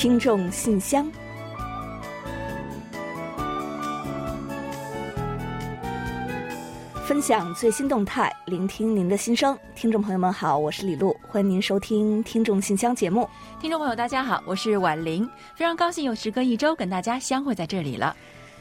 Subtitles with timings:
[0.00, 1.06] 听众信箱，
[7.04, 9.54] 分享最新动态，聆听您的心声。
[9.74, 13.28] 听众朋友们好，我是李璐，欢迎您收听《听众信箱》节目。
[13.60, 18.16] 听众朋友大家好，我是婉玲，非常高兴又时隔一周跟大家相会在这里了。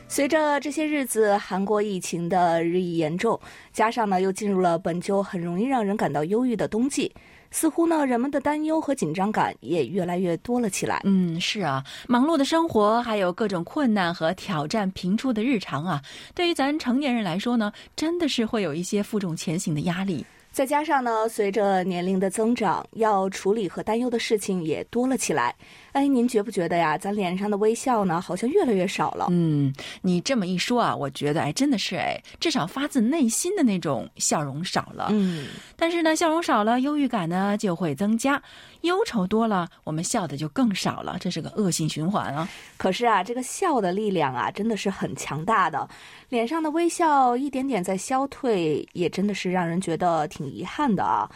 [0.09, 3.39] 随着这些日子韩国疫情的日益严重，
[3.71, 7.09] 加上呢又进入了本就很容易让人感到忧郁的冬季。
[7.51, 11.01] 似乎呢，人们的担忧和紧张感也越来越多了起来。
[11.03, 16.01] 嗯，是啊，忙碌的生活，还有各种困难和挑战频出的日常啊，
[16.35, 20.25] 对于咱成年人来说呢，真的是会有一些负重前行的压力。
[20.59, 25.55] 再加上呢，随着年龄的增长，要处理和担忧的事情也多了起来。
[25.93, 26.97] 哎，您觉不觉得呀？
[26.97, 29.27] 咱脸上的微笑呢，好像越来越少了。
[29.29, 35.07] 嗯，你这么一说啊，我觉得哎，真的是哎，至少发自内心的那种笑容少了。
[35.11, 38.43] 嗯，但是呢，笑容少了，忧郁感呢就会增加，
[38.81, 42.47] 忧愁多了，我们笑的就更少了，这是个恶性循环啊。
[42.77, 45.87] 可是啊，这个笑的力量啊，真的是很强大的。
[46.29, 51.29] 脸上的微笑一点点在消退，也真的是让人觉得挺遗憾的啊。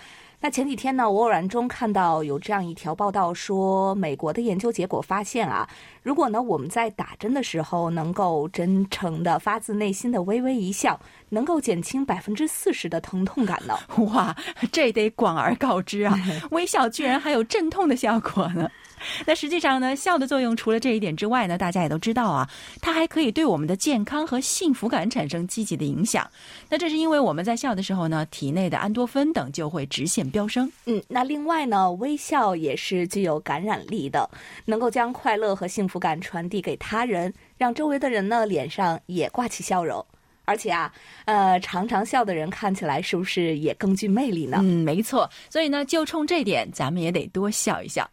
[0.45, 5.65] 那前几天呢，我偶然中看到有这样一条报道，说美国的研究结果发现啊，
[6.01, 13.73] 如果呢我们在打针的时候能够真诚的、发自内心的微微一笑，能够减轻百分之四十的疼痛感呢。
[14.13, 14.35] 哇，
[14.69, 16.13] 这得广而告之啊！
[16.51, 18.69] 微笑居然还有镇痛的效果呢。
[19.25, 22.49] 那实际上呢，笑的作用除了这一点之外呢，大家也都知道啊，
[22.81, 26.29] 它还可以对我们的健康和幸福感产生积极的影响。
[26.69, 30.71] 那这是因为我们在笑的时候呢，体内的安多芬等就会直线飙升。
[30.85, 34.29] 嗯，那另外呢，微笑也是具有感染力的，
[34.65, 40.05] 能够将快乐和幸福感传递给他人，让周围的人呢脸上也挂起笑容。
[40.45, 40.93] 而且啊，
[41.23, 44.57] 呃，常常笑的人看起来是不是也更具魅力呢？
[44.61, 45.29] 嗯，没错。
[45.49, 48.09] 所以呢，就冲这点，咱们也得多笑一笑。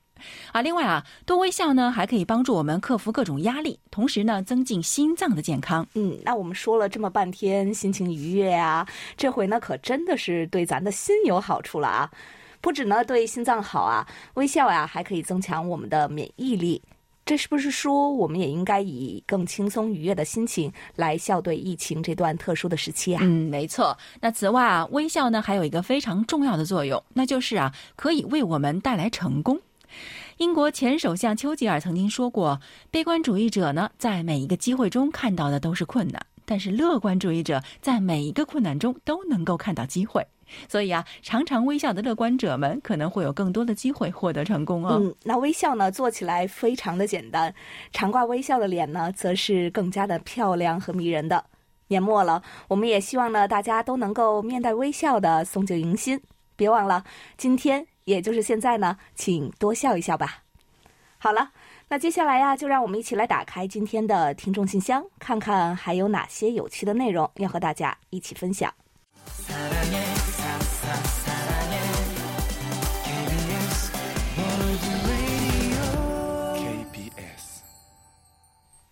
[0.52, 5.86] 啊，另外啊，多微笑呢，还可以帮助我们克服各种压力，同时呢，增进心脏的健康。
[5.94, 8.86] 嗯，那我们说了这么半天，心情愉悦啊，
[9.16, 12.10] 这回呢，可真的是对咱的心有好处了啊！
[12.60, 16.82] 不止呢对心脏好啊，微笑呀，还可以增强我们的免疫力。
[17.24, 23.20] 这是不是说，我们也应该以更轻松愉悦的心情来笑对疫情这段特殊的时期啊？
[23.22, 23.96] 嗯，没错。
[24.20, 29.60] 那此外啊，微笑呢，还有一个非常重要的作用，那就是啊，可以为我们带来成功。
[30.40, 32.58] 英国前首相丘吉尔曾经说过
[32.90, 40.26] ：“悲观主义者呢，在每一个机会中看到的都是困难，但是乐观主义者在每一个困难中都能够看到机会。”
[40.66, 44.98] 所以啊，常常微笑的乐观者们可能会有更多的机会获得成功哦。
[44.98, 47.54] 嗯，那微笑呢，做起来非常的简单，
[47.92, 51.44] 常挂微笑的脸呢，则是更加的漂亮和迷人的。
[51.88, 56.18] 年末了，我们也希望呢，大家都能够面带微笑的送旧迎新。
[56.56, 57.04] 别忘了，
[57.36, 57.86] 今天。
[58.10, 60.42] 也就是现在呢，请多笑一笑吧。
[61.16, 61.52] 好了，
[61.88, 68.72] 那接下来呀，就让我们一起来打开今天的听众信箱，看看还有哪些有趣的内容要和大家一起分享。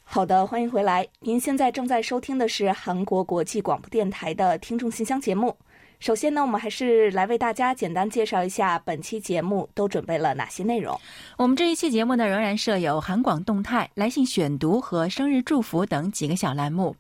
[0.05, 1.07] 好的，欢迎回来。
[1.21, 5.57] 您现在正在收听的是韩国国际广播电台的听众信箱节目。
[6.01, 10.99] 首先呢，我们还是来为大家简单介绍一下本期节目都准备了哪些内容。
[11.37, 16.95] 我们这一期节目呢，仍然设有韩广动态、来信选读和生日祝福等几个小栏目。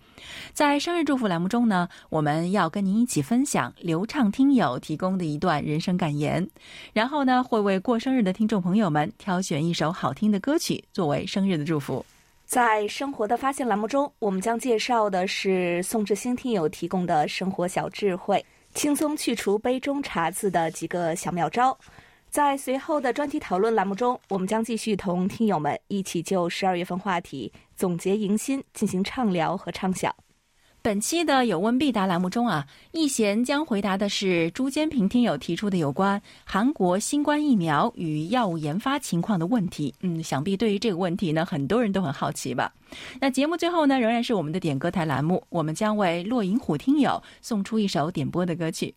[0.52, 6.44] 在生日祝福栏目中呢，我们要跟您一起分享流畅听友提供的一段人生感言，
[6.92, 12.04] 然后呢，会为过生日的听众朋友们挑选一首好听的歌曲作为生日的祝福。
[12.44, 18.44] 在生活的发现栏目中，我们将介绍的是宋志新听友提供的生活小智慧。
[18.78, 21.76] 轻松去除杯中茶渍的几个小妙招，
[22.30, 30.14] 在随后的专题讨论栏目中，我们将继续同听友们一起就十二月份话题总结迎新进行畅聊和畅想。
[30.88, 39.94] 本期的有问必答栏目中啊，易贤将回答的是朱坚平听友提出的有关韩国新冠疫苗与药物研发情况的问题。
[40.00, 42.72] 嗯，想必对于这个问题呢，很多人都很好奇吧？
[43.20, 48.94] 那节目最后呢，仍然是我们的点歌台栏目，我们将为落银虎听友送出一首点播的歌曲。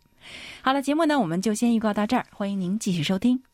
[0.61, 3.50] 好了，节目呢，我们就先预告到这儿，欢迎您继续收听。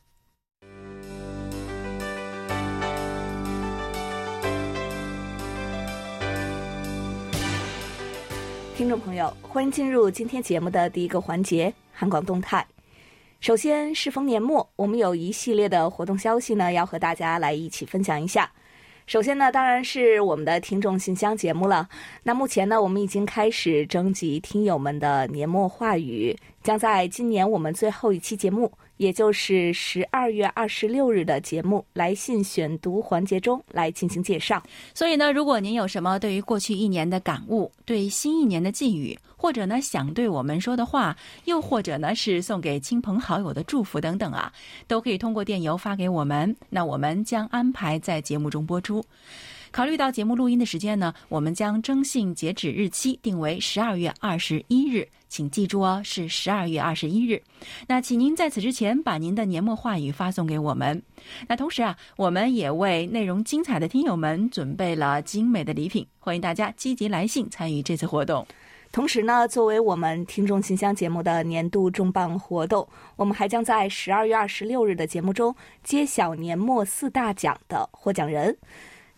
[8.78, 12.64] 听众朋友，欢迎进入今天节目的第一个环节——韩广动态。
[13.40, 18.52] 首先，适逢年末，我们有一系列的活动消息呢，要和大家来一起分享一下。
[19.08, 21.90] 首先呢，当然是我们的听众信箱节目了。
[22.22, 26.38] 那目前呢，我们已经开始征集听友们的年末话语。
[26.62, 34.62] 将在今年我们最后一期节目，也就是十二月二十六日的节目来信选读环节中来进行介绍。
[34.94, 41.16] 所以呢，如果您有什么对于过去一年的感悟，对新一年的寄语，或者呢想对我们说的话，
[41.46, 44.52] 又或者呢是送给亲朋好友的祝福等等啊，
[44.88, 49.04] 都可以通过电邮发给我们，那我们将安排在节目中播出。
[49.72, 57.42] 考虑到节目录音的时间呢，我们将征信截止日期定为十二月二十一日，请记住哦，是十二月二十一日。
[57.88, 61.02] 那请您在此之前把您的年末话语发送给我们。
[61.48, 68.46] 那同时啊，我们也为内容精彩的听友们准备了精美的礼品，欢迎大家积极来信参与这次活动。
[68.90, 72.88] 同时呢，作为我们听众信箱节目的年度重磅活动，
[73.18, 75.54] 我们还将在十二月二十六日的节目中
[75.84, 78.58] 揭晓年末四大奖的获奖人。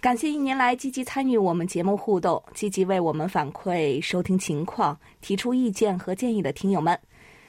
[0.01, 6.97] 感谢一年来积极参与我们节目互动、积极为我们反馈收听情况、提出意见和建议的听友们。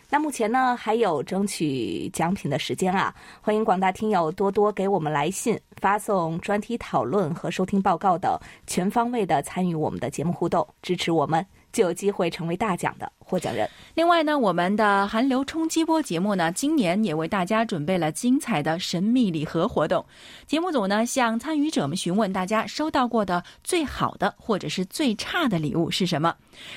[0.09, 3.15] 那目前呢，还有争取奖品的时间啊！
[3.41, 8.37] 欢迎广大听友多多给我们来信、发送专题讨论和收听报告等，
[8.67, 11.47] 全方位的参与我们的节目互动，支持我们。
[11.73, 13.69] 就有机会成为大奖的获奖人。
[13.95, 20.05] 另外呢，我们的韩流冲击波节目呢，今年也为大家准备了精彩的神秘礼盒活动。
[20.47, 26.35] 节目组呢向参与者们询问大家收到过的最好的或者是最差的礼物是什么。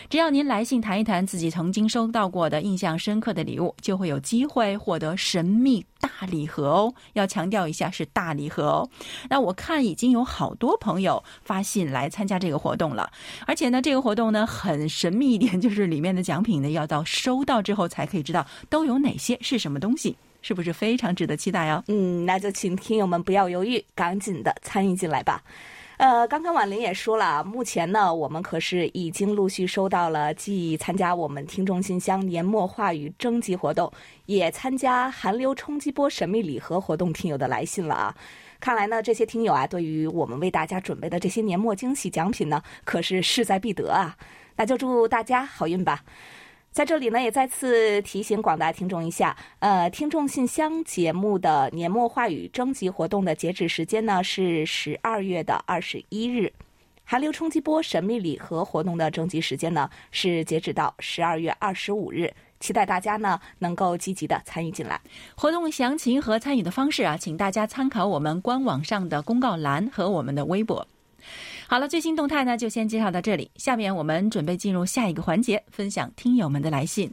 [0.10, 6.94] 只要您来信谈一谈自己曾经收到过的印象深刻的礼物，就会有机会获得神秘大礼盒哦。
[7.14, 8.90] 要强调一下是大礼盒哦。
[9.30, 13.10] 那我看已经有好多朋友发信来参加这个活动了，
[13.48, 21.84] 而且呢，这个活动呢很神秘一点，就是里面的奖品呢要到收到之后才可以知道都有哪些是什么东西，是不是非常值得期待哦？
[21.88, 25.42] 嗯，那就请听友们不要犹豫，赶紧的参与进来吧。
[25.98, 33.90] 呃，刚刚婉玲也说了，目前呢，我们可是已经陆续收到了既参加我们听众信箱年末话语征集活动，
[34.26, 38.16] 也参加韩流冲击波神秘礼盒活动听友的来信了啊。
[38.60, 44.18] 看来呢，这些听友啊，对于我们为大家准备的这些年末惊喜奖品呢，可是势在必得啊。
[44.56, 46.04] 那就祝大家好运吧。
[46.72, 56.52] 在这里呢，也再次提醒广大听众一下，呃，听众信箱节目的年末话语征集活动的截止时间呢是十二月的二十一日，
[57.04, 65.00] 韩流冲击波神秘礼盒活动的征集时间呢是截止到十二月二十五日，期待大家呢能够积极的参与进来。
[65.36, 70.88] 活动详情和参与的方式啊，请大家参考我们官网上的公告栏和我们的微博。
[71.68, 73.50] 好了，最新动态呢，就先介绍到这里。
[73.56, 77.12] 下面我们准备进入下一个环节，分享听友们的来信。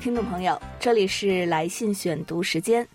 [0.00, 2.88] 听众朋友，这里是来信选读时间。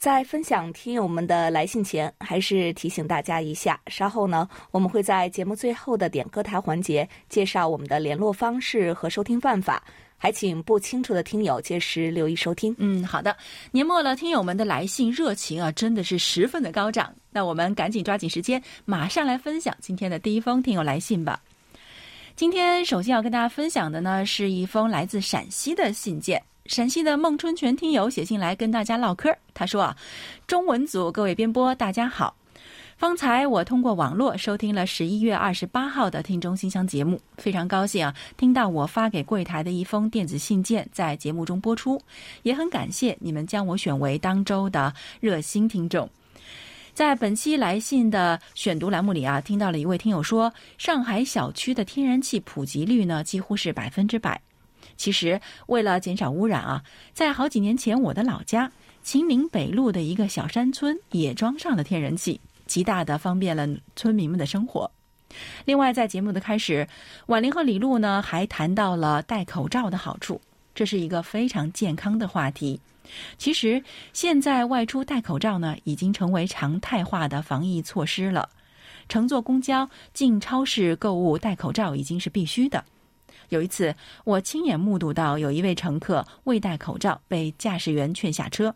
[0.00, 9.84] 在分享听友们的来信前，还是提醒大家一下，稍后呢，我们会在节目最后的点歌台环节介绍我们的联络方式和收听办法，
[10.16, 12.74] 还请不清楚的听友届时留意收听。
[12.78, 13.36] 嗯，好的。
[13.72, 17.14] 年末了，听友们的来信热情啊，真的是十分的高涨。
[17.30, 21.38] 那我们赶紧抓紧时间，马上来分享今天的第一封听友来信吧。
[22.36, 26.42] 今天首先要跟大家分享的呢，是一封来自陕西的信件。
[26.70, 29.96] 陕西的孟春全听友写信来跟大家唠嗑，他说啊，
[30.46, 32.32] 中文组各位编播大家好，
[32.96, 42.00] 方才我通过网络收听了十一月二十八号的听众信箱节目，非常高兴啊，听到我发给柜台的一封电子信件在节目中播出，
[42.44, 46.08] 也很感谢你们将我选为当周的热心听众。
[46.94, 54.40] 在本期来信的选读栏目里啊，听到了一位听友说，上海小区的天然气普及率呢几乎是百分之百。
[55.00, 58.70] 其实，为了减少污染啊，在好几年前，我的老家
[59.02, 63.66] 秦岭北路的一个小山村也装上了天然气，极大的方便了
[63.96, 64.90] 村民们的生活。
[65.64, 66.86] 另外，在节目的开始，
[67.28, 70.38] 婉玲和李璐呢还谈到了戴口罩的好处，
[70.74, 72.78] 这是一个非常健康的话题。
[73.38, 78.50] 其实，现在外出戴口罩呢已经成为常态化的防疫措施了，
[79.08, 82.84] 乘坐公交、进超市购物戴口罩已经是必须的。
[83.50, 88.72] 有一次，我亲眼目睹到有一位乘客未戴口罩被驾驶员劝下车；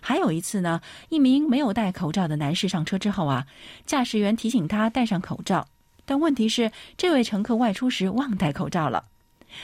[0.00, 3.46] 还有一次呢，一名没有戴口罩的男士上车之后啊，
[3.84, 5.66] 驾驶员提醒他戴上口罩，
[6.04, 9.04] 但问题是这位乘客外出时忘戴口罩了。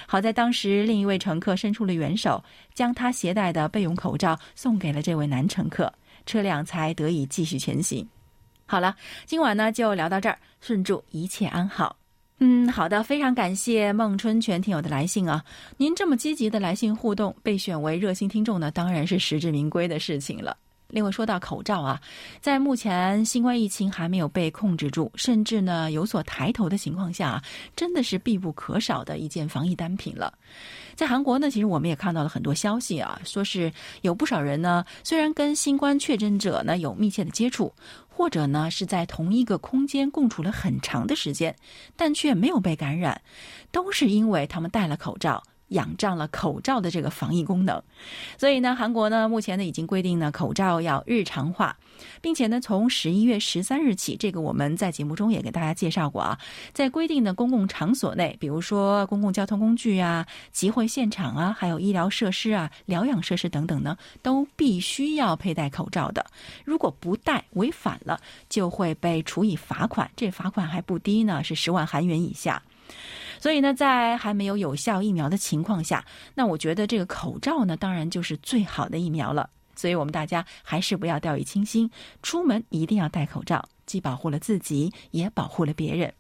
[0.06, 2.42] 好在当时另一位乘客伸出了援手，
[2.74, 5.92] 将他携带的备用口罩送给了这位男乘客，
[6.26, 8.08] 车辆才得以继续前行。
[8.66, 11.99] 好了，今晚呢就聊到这儿，顺祝一切安好。
[12.42, 15.44] 嗯，好的，非常感谢孟春全听友的来信啊！
[15.76, 20.56] 您这么积极的来信互动，被选为热心听众呢，当然是实至名归的事情了。
[20.88, 22.00] 另外说到口罩啊，
[22.40, 27.42] 在目前新冠疫情还没有被控制住，甚至呢有所抬头的情况下，
[27.76, 30.32] 真的是必不可少的一件防疫单品了。
[30.96, 33.70] 在韩国呢，其实我们也看到了很多消息啊，说是
[34.00, 37.72] 有不少人呢，虽然跟新冠确诊者呢有密切的接触，
[38.20, 41.56] 或者呢是在同一个空间共处了很长的时间，
[41.96, 43.22] 但却没有被感染，
[43.72, 45.42] 都是因为他们戴了口罩。
[45.70, 47.82] 仰仗了口罩的这个防疫功能，
[48.38, 51.76] 所以呢，韩国呢目前呢已经规定呢口罩要日常化，
[52.20, 56.38] 并且呢从十一月十三日起，这个我们在节目中也给大家介绍过啊，
[56.72, 66.24] 在规定的公共场所内，比如说公共交通工具啊、集会现场啊、还有医疗设施啊、疗养设施等等呢，都必须要佩戴口罩的。
[66.64, 72.60] 如果不戴，违反了就会被处以罚款，这罚款还不低呢，是十万韩元以下。
[73.40, 76.04] 所以呢，在还没有有效疫苗的情况下，
[76.34, 79.48] 那我觉得这个口罩呢，当然就是最好的疫苗了。
[79.74, 81.90] 所以我们大家还是不要掉以轻心，
[82.22, 86.12] 出门一定要戴口罩，既保护了自己，也保护了别人。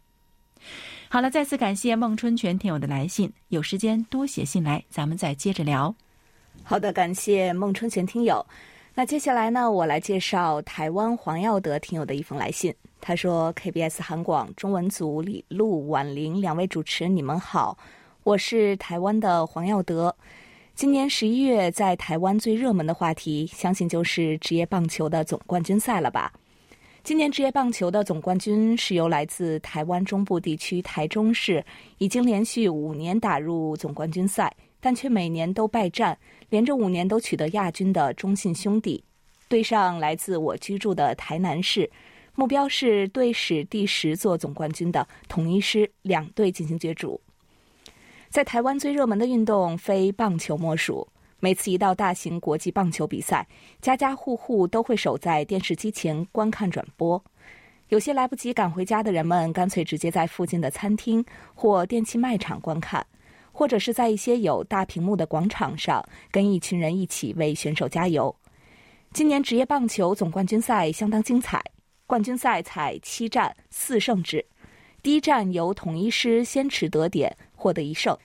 [1.10, 5.94] 好了，再次感谢孟春全听友的来信，有时间多写信来，咱们再接着聊。
[6.62, 8.44] 好的，感谢孟春全听友。
[9.00, 12.70] 那接下来呢，我来介绍台湾黄耀德听友的一封来信。
[13.00, 17.78] 他说：“KBS 韩广中文组李璐、婉玲两位主持人，你们好，
[18.24, 20.14] 我是台湾的黄耀德。
[20.74, 26.30] 今年十一月，在台湾最热门的话题，相信就是职业棒球的总冠军赛了吧？
[27.02, 31.64] 今年职业棒球的总冠军是由来自台湾中部地区台中市，
[31.96, 36.18] 已经连续五年打入总冠军赛，但却每年都败战，
[36.48, 39.04] 连着五年都取得亚军的中信兄弟，
[39.48, 41.90] 对上来自我居住的台南市。”
[42.36, 47.20] 目标是队史第十座总冠军的统一狮两队进行角逐。
[48.30, 51.06] 在台湾最热门的运动非棒球莫属。
[51.40, 53.46] 每次一到大型国际棒球比赛，
[53.80, 57.22] 家家户户都会守在电视机前观看转播。
[57.88, 63.04] 有些来不及赶回家的人们，干脆直接在附近的餐厅或电器卖场观看，
[63.60, 68.34] 或者是在一些有大屏幕的广场上，跟一群人一起为选手加油。
[69.12, 71.62] 今年职业棒球总冠军赛相当精彩。
[72.06, 74.42] 冠军赛采七战四胜制，
[75.02, 78.16] 第一战由统一师先持得点获得一胜，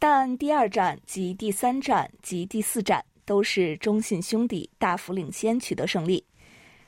[0.00, 6.24] 但第二战及第三战及第四战都是中信兄弟大幅领先取得胜利。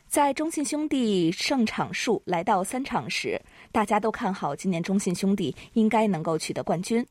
[0.09, 3.41] 在中信兄弟胜场数来到三场时，
[3.71, 7.07] 大家都看好今年中信兄弟应该能够取得冠军，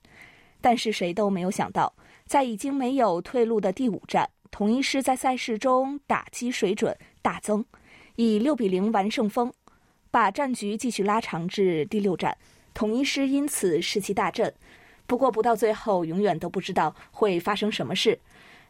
[0.61, 1.93] 但是谁都没有想到，
[2.25, 7.65] 在已经没有退路的第五战，统一师在赛事中打击水准大增。
[8.15, 9.51] 以六比零完胜风，
[10.11, 12.37] 把战局继续拉长至第六战，
[12.73, 14.53] 统一师因此士气大振。
[15.07, 18.19] 不过不到最后，永远都不知道会发生什么事。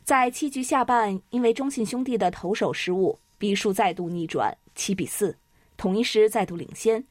[0.03, 5.38] 在七局下半，因为中信兄弟的投手失误，比数再度逆转七比四，
[5.75, 7.03] 统一师再度领先。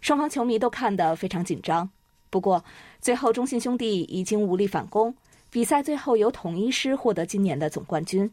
[0.00, 1.90] 双方球迷都看得非常紧张。
[2.36, 2.62] 不过
[3.00, 5.14] 最后中信兄弟已经无力反攻，
[5.50, 8.30] 比赛最后由统一师获得今年的总冠军。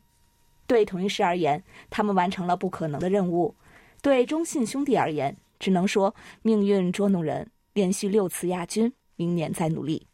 [0.67, 3.55] 对统一师而言，他们完成了不可能的任务；
[4.01, 10.05] 对中信兄弟而言，只能说命运捉弄人，连续六次亚军，明年再努力。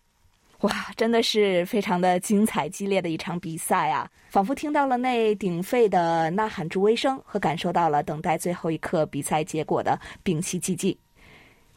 [0.60, 4.08] 哇，真的是非常的精彩激烈的一场比赛啊！
[4.30, 10.96] 仿佛听到了那鼎沸的呐喊助威声，和感受到了等待最后一刻比赛结果的屏息寂静。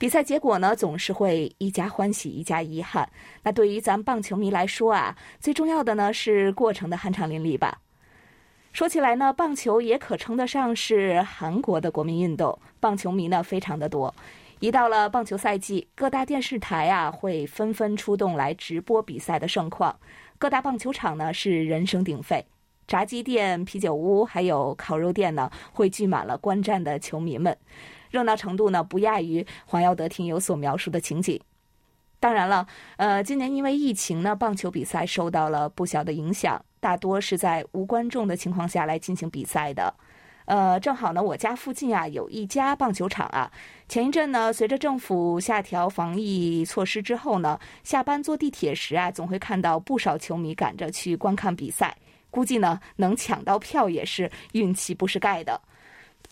[0.03, 3.09] 比赛结果呢，总是会一家欢喜一家遗憾。
[3.45, 7.79] 那对于咱棒球迷来说啊，最重要的呢是过程的酣畅淋漓吧。
[8.73, 14.13] 说起来呢，棒球也可称得上是韩国的国民运动，棒球迷呢非常的多。
[14.59, 19.97] 一到了棒球赛季，各大电视台啊会纷纷出动来直播比赛的盛况，
[20.37, 22.45] 各大棒球场呢是人声鼎沸，
[22.89, 27.57] 炸鸡店、啤酒屋还有烤肉店呢会聚满了观战的球迷们，
[28.13, 31.41] 热闹程度呢不亚于黄耀德听友所描述的情景。
[32.21, 32.65] 当然了，
[32.99, 36.65] 呃，今年因为疫情呢，棒球比赛受到了不小的影响。
[36.79, 39.93] 大多是在无观众的情况下来进行比赛的，
[40.45, 43.51] 呃，正好呢，我家附近啊有一家棒球场啊。
[43.89, 51.97] 前一阵呢，随着政府下调防疫措施之后呢，下班坐地铁时啊，总会看到不少球迷赶着去观看比赛。
[52.31, 55.61] 估计呢，能抢到票也是运气不是盖的。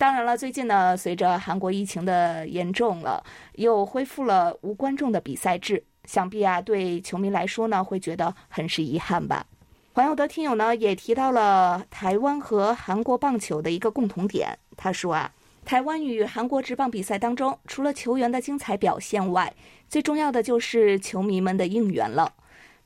[0.00, 3.22] 当然了，最近呢，随着韩国疫情的严重了，
[3.56, 9.44] 又恢复了无观众的比赛制，想必啊，对球迷来说呢，会觉得很是遗憾吧。
[9.92, 14.58] 黄耀德听友呢也提到了台湾和韩国棒球的一个共同点。
[14.74, 15.30] 他说啊，
[15.66, 19.52] 台湾与韩国职棒比赛当中，除了球员的精彩表现外，
[19.86, 22.32] 最重要的就是球迷们的应援了。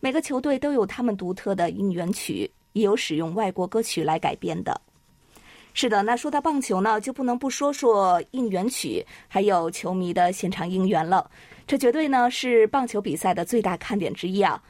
[0.00, 4.80] 每个球队都有他们独特的应援曲，也有使用外国歌曲来改编的。
[5.76, 11.28] 是的，那说到棒球呢，就不能不说说应援曲，还有球迷的现场应援了。
[11.66, 14.62] 这绝对呢是棒球比赛的最大看点之一啊。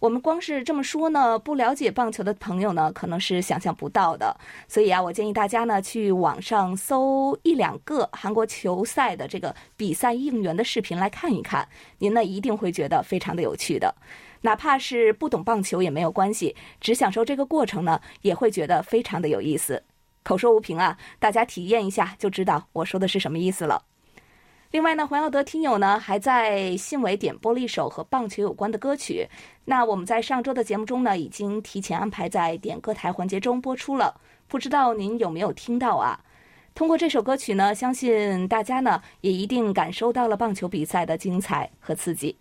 [0.00, 4.36] 我们光是这么说呢，不了解棒球的朋友呢，可能是想象不到的。
[4.66, 11.66] 所以啊，我建议大家呢，去网上搜一两个韩国球赛的这个比赛应援的视频来看一看，
[11.98, 13.94] 您呢一定会觉得非常的有趣的。
[14.40, 19.80] 哪怕是不懂棒球也没有关系，只享受这个过程呢，也会觉得非常的有意思。
[20.22, 23.82] 口说无凭啊，大家体验一下就知道我说的是什么意思了。
[24.70, 29.26] 另外呢，黄耀德听友呢还在信尾点播了一首和棒球有关的歌曲。
[29.64, 34.20] 那我们在上周的节目中呢，已经提前安排在点歌台环节中播出了。
[34.46, 36.20] 不知道您有没有听到啊？
[36.74, 42.36] 通过这首歌曲呢，相信大家呢也一定感受到了棒球比赛的精彩和刺激。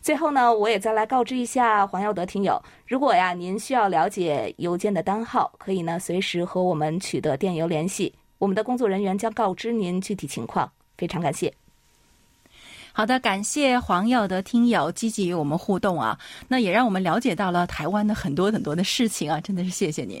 [0.00, 10.70] 最后呢，我也再来告知一下黄耀德听友，如果呀您需要了解邮件的单号，可以呢随时和我们取得电邮联系，我们的工作人员将告知您具体情况。
[10.96, 11.52] 非常感谢。
[12.92, 20.20] 好的，感谢黄耀德听友积极与我们互动啊，那也让我们了解到了台湾的很多很多的事情啊，真的是谢谢您。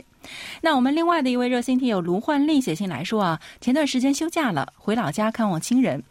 [0.60, 6.04] 那我们另外的一位热心听友卢焕丽写信来说啊，前段时间休假了，回老家看望亲人，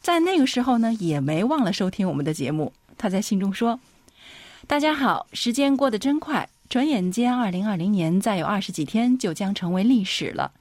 [0.00, 2.72] 在那个时候呢，也没忘了收听我们的节目。
[2.98, 3.78] 他在信中说
[4.66, 10.52] ：“大家好，时间过得真快，转眼间二零二零年再有二十几天就将成为历史了。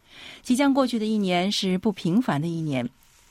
[0.42, 2.90] 即将过去的一年是不平凡的一年。”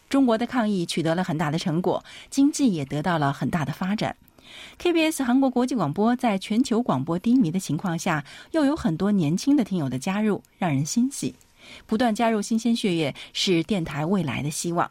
[0.08, 4.16] 中国的抗疫取得了很大的成果，经济也得到了很大的发展。
[4.78, 11.34] KBS 韩国国际广播在全球广播低迷的情况下，又有很多年轻的听友的加入，让人欣喜。
[11.86, 14.90] 不断加入新鲜血液，是电台未来的希望。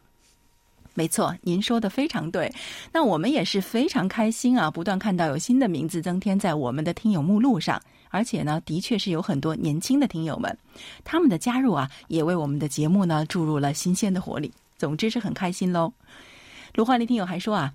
[0.94, 2.52] 没错，您说的非常对。
[2.92, 10.56] 那我们也是非常开心啊，不断看到有新的名字增添在我们的听友目录上，而且呢，的确是有很多年轻的听友们，
[11.02, 14.52] 他们的加入啊，也为我们的节目呢注入了新鲜的活力。
[14.78, 15.92] 总之是很开心喽。
[16.74, 17.72] 卢焕丽听友还说啊，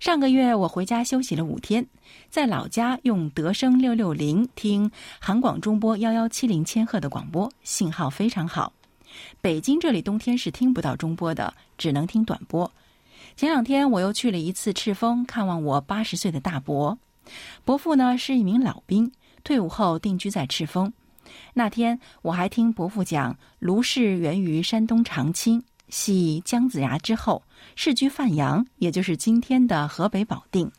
[0.00, 1.86] 上个月我回家休息了五天，
[2.30, 8.72] 在老家用德声六六零听韩广中波幺幺七零千赫的广播，信号非常好。
[9.40, 12.70] 北京这里冬天是听不到中波的，只能听短波。
[13.36, 16.98] 前两天我又去了一次赤峰看望我八十岁的大伯，
[17.64, 19.10] 伯父呢是一名老兵，
[19.42, 20.92] 退伍后定居在赤峰。
[21.52, 25.62] 那天我还听伯父讲，卢氏源于山东长清。
[25.88, 27.42] 系姜子牙之后，
[27.76, 30.70] 世居范阳，也就是今天的河北保定。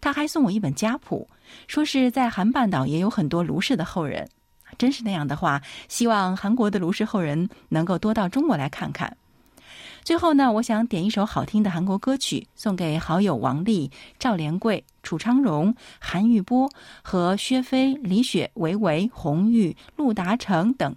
[0.00, 1.28] 他还送我一本家谱，
[1.66, 4.28] 说是在韩半岛也有很多卢氏的后人。
[4.78, 9.16] 真是那样的话，希望韩国的卢氏后人能够多到中国来看看。
[10.04, 16.68] 最后呢，我想点一首好听的韩国歌曲，送给好友王丽、赵连贵、楚昌荣、韩玉波
[17.02, 20.96] 和薛飞、李雪、维维、红玉、陆达成等，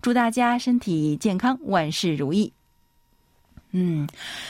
[0.00, 2.52] 祝大家身体健康，万事如意。
[3.72, 4.06] 嗯，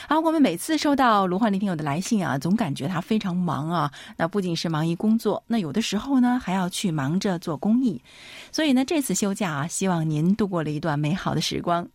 [0.09, 3.91] 啊，我们每次收到卢焕林听友的来信啊，总感觉他非常忙啊。
[4.17, 8.03] 那不仅是忙于工作，那有的时候呢，还要去忙着做公益。
[8.51, 11.89] 所以呢，这次休假啊，希望您度过了一段美好的时光。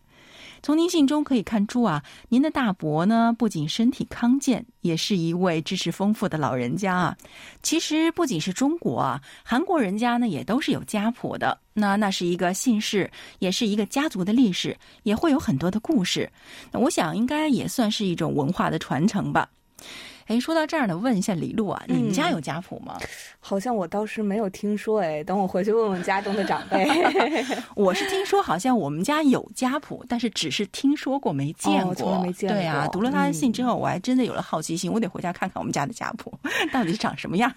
[0.62, 7.16] 从您信中可以看出啊，您的大伯呢不仅身体康健，也是一位知识丰富的老人家啊。
[7.62, 11.58] 其实不仅是中国啊，韩国人家呢也都是有家谱的。
[11.72, 16.30] 那那是一个姓氏，也是一个家族的历史，也会有很多的故事。
[16.72, 19.48] 那我想应该也算是一种文化的传承吧。
[20.28, 22.98] 哎，说到这儿呢，问一下李璐啊，你们家有家谱吗？
[23.40, 26.86] 好像我倒是没有听说，哎，等我回去问问家中的长辈。
[27.74, 31.94] 我是听说好像我们家有家谱，但是只是听说过，没见过。
[31.94, 32.56] 从来没见过。
[32.58, 36.32] 对啊，读了他的信之后，我还真的有了好奇心，我得回家看看我们家的家谱
[36.70, 37.50] 到底长什么样。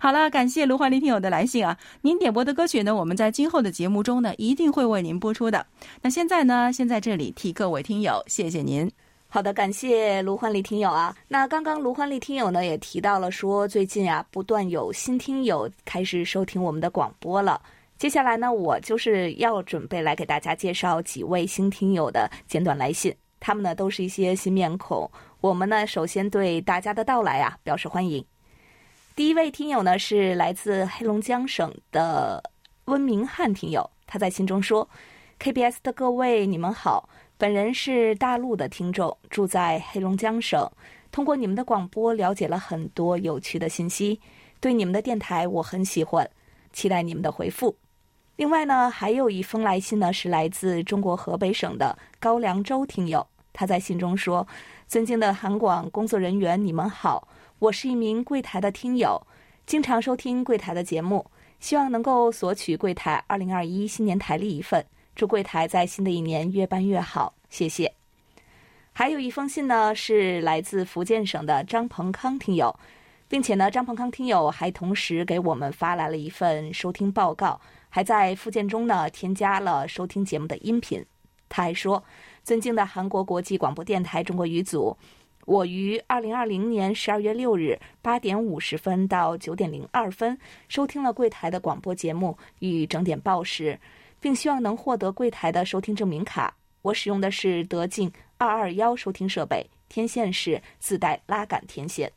[0.00, 5.66] 好了，感谢卢焕林听友的来信啊，您点播的歌曲呢，我们在今后的节目中呢，一定会为您播出的。
[6.02, 8.90] 那现在呢，先在这里替各位听友谢谢您。
[9.34, 11.12] 好的，感谢卢焕丽听友啊。
[11.26, 17.60] 那刚刚卢焕丽听友呢也提到了说，最近啊不断有新听友开始收听我们的广播了。
[17.98, 25.10] 接下来呢，我就是要准备来给大家介绍几位新听友的简短来信，他们呢都是一些新面孔。
[25.40, 28.24] 我们呢首先对大家的到来啊表示欢迎。
[29.16, 32.40] 第一位听友呢是来自黑龙江省的
[32.84, 34.88] 温明汉听友，他在信中说
[35.40, 40.70] ：“KBS 的各位，你们好。”本人是大陆的听众，住在黑龙江省。
[41.10, 44.20] 通过你们的广播，了解了很多有趣的信息。
[44.60, 46.28] 对你们的电台，我很喜欢，
[46.72, 47.76] 期待你们的回复。
[48.36, 53.26] 另外呢，还有一封来信呢，是来自中国河北省的高良州听友。
[53.52, 54.46] 他在信中说
[54.86, 57.26] ：“尊敬的韩广工作人员，你们好，
[57.58, 59.20] 我是一名柜台的听友，
[59.66, 61.24] 经常收听柜台的节目，
[61.58, 67.92] 希望能够索取柜台二零二一新年台历一份，祝柜台在新的一年越办越好，谢谢。”
[68.92, 72.78] 还有一封信呢，是来自福建省的张鹏康听友，
[73.28, 77.60] 并且呢，张鹏康听友还同时给我们发来了一份收听报告。
[77.90, 81.04] 还在附件中呢，添加了收听节目的音频。
[81.48, 82.02] 他还说
[82.42, 84.96] ：“尊敬的韩国国际广播电台中国语组，
[85.44, 90.36] 我于二零二零年十二月六日八点五十分到九点零二分
[90.68, 93.78] 收听了柜台的广播节目与整点报时，
[94.24, 96.56] 并希望能获得柜台的收听证明卡。
[96.80, 102.10] 我使用的是德进二二幺收听设备，天线是自带拉杆天线。”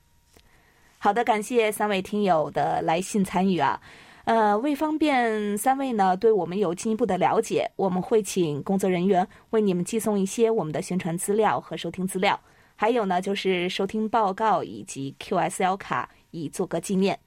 [1.00, 3.82] 好的，感谢三位听友的来信参与啊。
[4.24, 12.40] 呃，为方便三位呢对我们有进一步的了解，我们会请工作人员为你们寄送一些我们的宣传资料和收听资料，
[12.78, 17.20] 还有呢就是收听报告以及 QSL 卡，以做个纪念。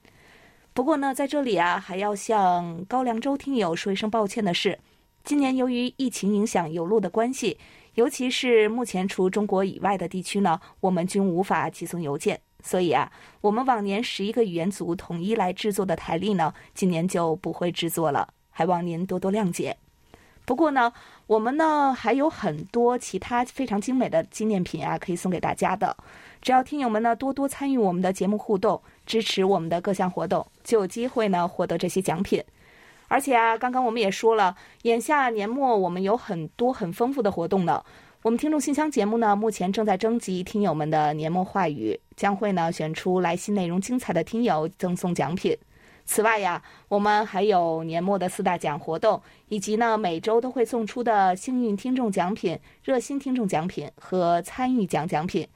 [0.73, 4.79] 不过呢，在这里啊，还要向高梁州听友说一声抱歉的是，
[5.23, 7.57] 今年由于疫情影响邮路的关系，
[7.95, 12.39] 尤其是目前除中国以外的地区呢，我们均无法寄送邮件。
[12.63, 19.75] 所以啊，我们往年十一个语言组统一来制作的台历呢，今年就不会制作了，还望您多多谅解。
[20.45, 20.93] 不过呢，
[21.27, 25.97] 我们呢还有很多其他非常精美的纪念品啊，可以送给大家的。
[26.41, 32.43] 只要听友们呢多多参与我们的节目互动，支持我们的各项活动，就有机会呢获得这些奖品。
[33.07, 37.83] 而且啊，刚刚我们也说了，眼下年末我们有很多很丰富的活动呢。
[38.21, 45.57] 我们听众信箱节目呢，目前正在征集听友们的年末话语，将会呢选出来信内容精彩的听友赠送奖品。
[46.05, 55.47] 此外呀，我们还有年末的四大奖活动，以及呢每周都会送出的幸运听众奖品、热心听众奖品和参与奖奖品，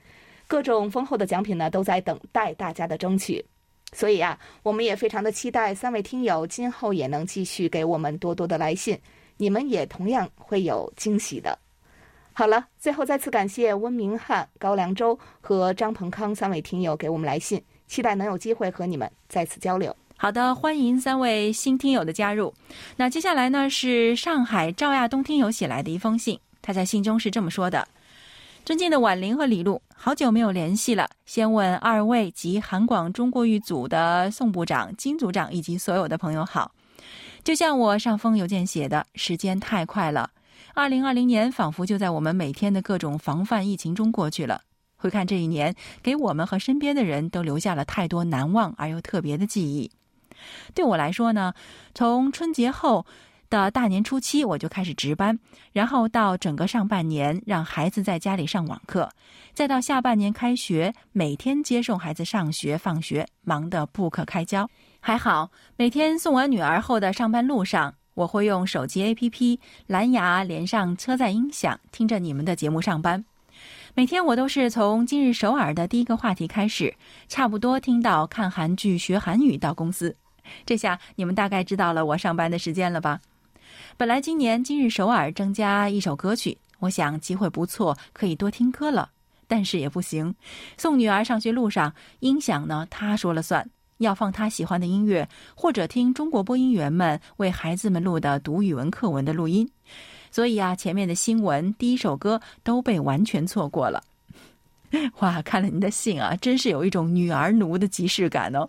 [0.47, 3.43] 各种丰厚的奖品呢都在等待大家的争取。
[3.93, 8.99] 所以啊，我们也非常的期待三位听友今后也能继续给我们多多的来信，
[9.37, 11.57] 你们也同样会有惊喜的。
[12.33, 19.95] 好了，最后再次感谢温明汉、高良洲和张鹏康三位听友给我们来信，期待能有机会和你们再次交流。
[20.17, 22.53] 好的，欢迎三位新听友的加入。
[22.97, 27.87] 那接下来呢是上海赵亚东听友写来的一封信，他在信中是这么说的
[28.65, 36.71] ：“尊敬的婉玲和李璐，好久没有联系了，先问二位及韩广中国语组的宋部长、金组长以及所有的朋友好。
[37.43, 40.31] 就像我上封邮件写的，时间太快了。”
[40.73, 44.61] 二零二零年仿佛就在我们每天的各种防范疫情中过去了。
[44.95, 49.91] 回看这一年，给我们和身边的人都留下了太多难忘而又特别的记忆。
[50.73, 51.53] 对我来说呢，
[51.93, 53.05] 从春节后
[53.49, 55.37] 的大年初七我就开始值班，
[55.71, 59.09] 然后到整个上半年让孩子在家里上网课，
[59.53, 64.67] 再到下半年开学，每天接送孩子上学放学，忙得不可开交。
[64.99, 67.93] 还好，每天送完女儿后的上班路上。
[68.15, 73.23] 我会用手机 APP 蓝牙连上车载音响，听着你们的节目上班。
[73.93, 76.95] 每天我都是从今日首尔的第一个话题开始，
[77.27, 80.15] 差不多听到看韩剧学韩语到公司。
[80.65, 83.19] 这下你们大概知道了我上班的时间了吧？
[83.97, 89.09] 本来今年今日首尔增加一首歌曲，我想机会不错，可以多听歌了。
[89.47, 90.35] 但是也不行，
[90.77, 93.69] 送女儿上学路上，音响呢他说了算。
[93.99, 99.71] 要放他喜欢的音乐，或者听中国播音员们为孩子们录的读语文课文的录音，
[100.29, 104.03] 所以啊，前面的新闻、第一首歌都被完全错过了。
[105.19, 108.67] 哇，看了您的信啊，真是有一种女儿奴的即视感哦。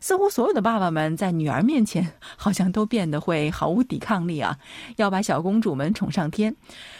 [0.00, 4.56] 似乎所有的爸爸们在女儿面前，好像都变得会毫无抵抗力啊，
[4.96, 6.54] 要把小公主们宠上天。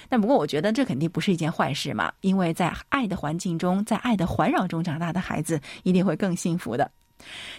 [0.09, 6.91] 但不过，我觉得这肯定不是一件坏事嘛，因为在爱的环境中，在爱的环绕中长大的孩子，一定会更幸福的。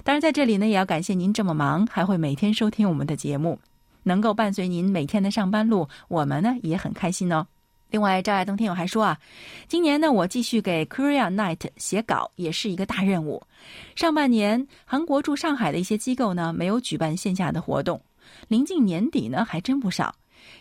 [0.04, 3.60] 当然，在这里呢，也要感谢您这么忙，还会每天收听我们的节目，
[4.04, 7.48] 能够伴随您每天的上班路，我们呢也很开心哦。
[7.90, 9.18] 另外，赵爱东听友还说啊，
[9.68, 13.42] 今年呢，我继续给 Korea Night 写稿，也是一个大任务。
[13.96, 18.02] 上半年，韩国驻上海的一些机构呢，没有举办线下的活动，
[18.50, 20.14] 临近年底呢，还真不少。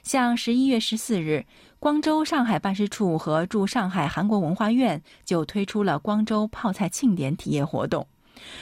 [0.02, 1.44] 像十一月十四日，
[1.80, 8.06] 光州上海办事处和驻上海韩国文化院就推出了光州泡菜庆典体验活动。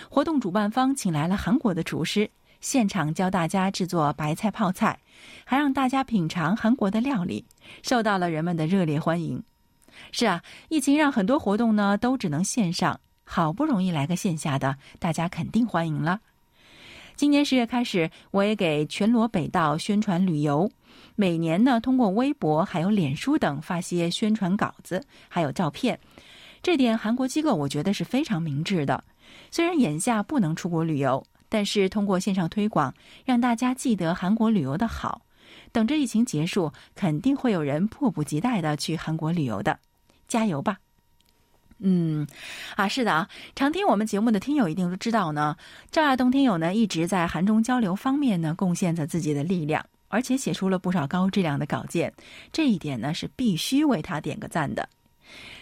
[0.09, 2.31] 活动主办方请来了韩国的厨师，
[2.65, 4.99] 现场教大家制作白菜泡菜，
[5.45, 7.45] 还让大家品尝韩国的料理，
[7.83, 9.43] 受到了人们的热烈欢迎。
[10.13, 16.23] 是啊，疫情让很多活动呢都只能线上，好不容易来个线下的，大家肯定欢迎了。
[17.15, 20.71] 今年十月开始，我也给全罗北道宣传旅游，
[21.17, 26.01] 每年呢通过微博还有脸书等发些宣传稿子，还有照片。
[26.63, 29.05] 这点韩国机构我觉得是非常明智的。
[29.51, 31.23] 虽然眼下不能出国旅游，
[31.55, 32.93] 但是通过线上推广，
[33.25, 35.23] 让大家记得韩国旅游的好。
[35.71, 39.79] 等着疫情结束，肯定会有人迫不及待的去韩国旅游的。
[40.27, 40.79] 加油吧！
[41.79, 42.27] 嗯，
[42.75, 45.57] 啊，是的啊，常听我们节目的听友一定都知道呢。
[45.93, 52.13] 赵亚东听友呢一直在韩中交流方面呢贡献着自己的力量，而且写出了不少高质量的稿件，
[52.51, 54.89] 这一点呢是必须为他点个赞的。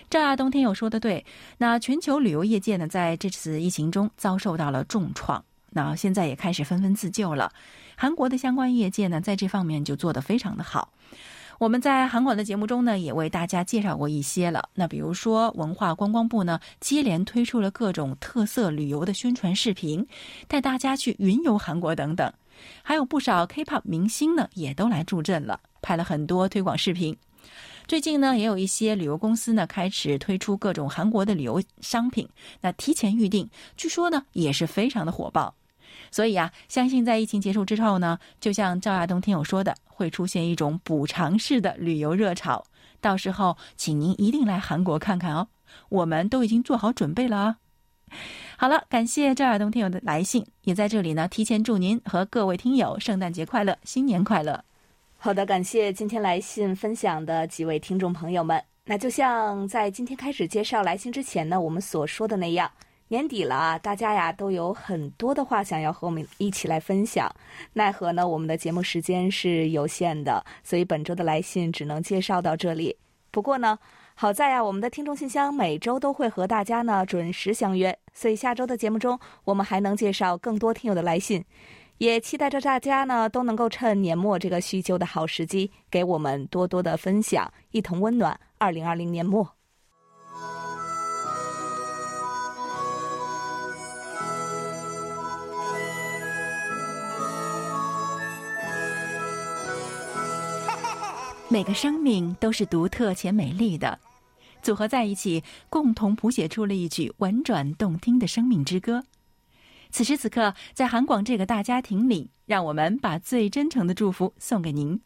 [0.08, 1.22] 赵亚东听友说的对，
[1.58, 7.52] 那全球旅游业界呢在这次疫情中遭受到了重创，那现在也开始纷纷自救了。
[7.96, 10.92] 韩国的相关业界呢在这方面就做得非常的好。
[11.58, 14.68] 我们在韩广的节目中呢，也为大家介绍过一些了。
[14.74, 20.04] 那比如说，文化观光部呢，接连推出了各种特色旅游的宣传视频，
[20.48, 22.32] 带大家去云游韩国等等。
[22.82, 27.16] 还有不少 K-pop 明星呢，也都来助阵了，拍了很多推广视频。
[27.86, 32.28] 最近呢，也有一些旅游公司呢，开始推出各种韩国的旅游商品，
[32.60, 35.54] 那提前预定，据说呢，也是非常的火爆。
[36.12, 42.64] 所以啊，相信在疫情结束之后呢，就像赵亚东听友说的，会出现一种补偿式的旅游热潮。
[43.00, 45.48] 到时候，请您一定来韩国看看哦，
[45.88, 47.56] 我们都已经做好准备了啊。
[48.56, 54.62] 好了，感谢赵亚东听友的来信，也在这里呢，提前祝您和各位听友圣诞节快乐，新年快乐。
[55.16, 58.62] 好的，感谢今天来信分享的几位听众朋友们。
[58.84, 62.70] 那就像在今天开始介绍来信之前呢，我们所说的那样。
[63.12, 67.30] 年底了啊，大家呀都有很多的话想要和我们一起来分享，
[67.74, 72.96] 奈何呢我们的节目时间是有限的，所以本周的来信只能介绍到这里。
[73.30, 73.78] 不过呢，
[74.14, 81.44] 好在呀我们的听众信箱每周都会和大家呢准时相约，所以下周的节目中我们还能介绍更多听友的来信，
[81.98, 89.46] 也期待着大家呢都能够趁年末这个叙旧的好时机，给我们多多的分享，一同温暖二零二零年末。
[101.52, 103.98] 每个生命都是独特且美丽的，
[104.62, 109.04] 组合在一起，共同谱写出了一曲婉转动听的生命之歌。
[109.90, 114.98] 此时此刻，在韩广这个大家庭里，让我们把最真诚的祝福送给您。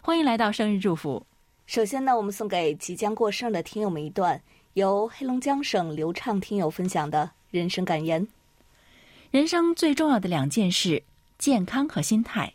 [0.00, 1.26] 欢迎来到生日祝福。
[1.66, 4.40] 首先呢，我们送给即将过生日的听友们一段
[4.72, 8.26] 由黑龙江省流畅听友分享的人生感言：
[9.30, 11.02] 人生最重要的两件事，
[11.36, 12.54] 健康和心态。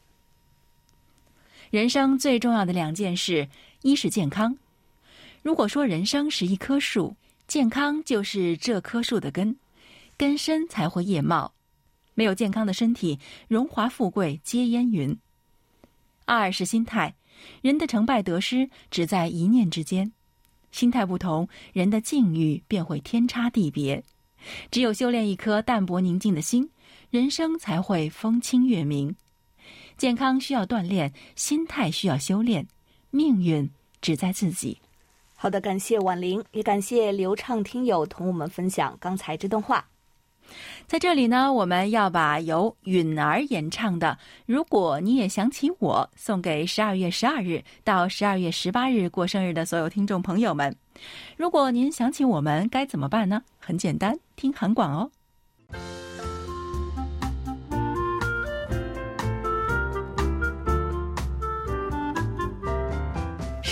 [1.75, 3.49] 人生最重要的两件事，
[3.81, 4.57] 一是健康。
[5.43, 7.13] 如果说人生是一棵树，
[7.49, 9.57] 健康就是这棵树的根，
[10.15, 11.53] 根深才会叶茂。
[12.13, 15.17] 没有健康的身体，荣华富贵皆烟云。
[16.23, 17.13] 二是心态，
[17.61, 20.13] 人的成败得失只在一念之间，
[20.71, 24.01] 心态不同，人的境遇便会天差地别。
[24.71, 26.69] 只有修炼一颗淡泊宁静的心，
[27.09, 29.13] 人生才会风清月明。
[29.97, 32.67] 健康需要锻炼，心态需要修炼，
[33.11, 33.69] 命运
[34.01, 34.79] 只在自己。
[35.35, 39.85] 好的，感谢婉玲，也感谢流畅听友同我们分享刚才这段话。
[40.85, 50.75] 在这里呢，我们要把由允儿演唱的《如果你也想起我》送给十二月十二日到十二月十八日过生日的所有听众朋友们。
[51.35, 53.41] 如果您想起我们，该怎么办呢？
[53.57, 55.11] 很简单，听韩广哦。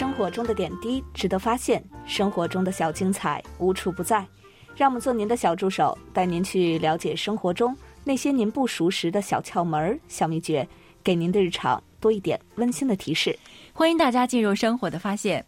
[0.04, 4.28] 生活中的点滴值得发现，生活中的小精彩无处不在。
[4.76, 10.68] 让我们做您的小助手，带您去了解生活中那些您不熟识的小窍门、小秘诀，
[11.02, 13.40] 给您的日常多一点温馨的提示。
[13.72, 15.44] 欢迎大家进入生活的发现。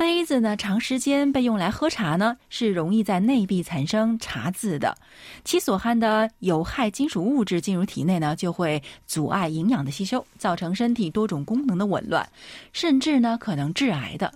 [0.00, 4.96] 杯子呢，长时间被用来喝茶呢，是容易在内壁产生茶渍的，
[5.44, 12.26] 其所含的有害金属物质进入体内呢，就会阻碍营养的吸收，造成身体多种功能的紊乱，
[12.72, 14.32] 甚至呢可能致癌的。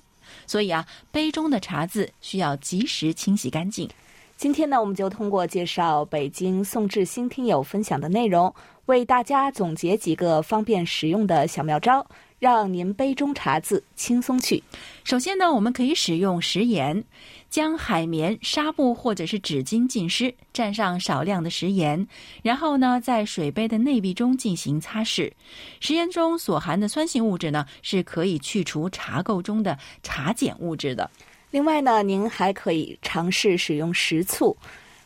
[0.46, 3.88] 所以啊，杯中的茶渍需要及时清洗干净。
[4.36, 12.06] 今天呢，我们就通过介绍北京宋志新听友分享的内容，为大家总结几个方便实用的小妙招。
[12.44, 14.62] 让您杯中茶渍轻松去。
[15.02, 17.02] 首先呢，我们可以使用食盐，
[17.48, 22.06] 将海绵、纱布或者是纸巾浸湿，蘸上少量的食盐，
[22.42, 25.32] 然后呢，在水杯的内壁中进行擦拭。
[25.80, 31.10] 食盐中所含的酸性物质呢，是可以去除茶垢中的茶碱物质的。
[31.50, 34.54] 另外呢，您还可以尝试使用食醋，